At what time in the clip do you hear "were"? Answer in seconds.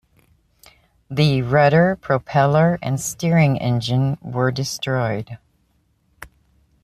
4.23-4.49